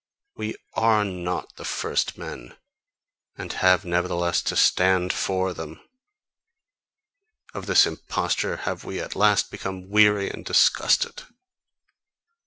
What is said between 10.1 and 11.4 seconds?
and disgusted.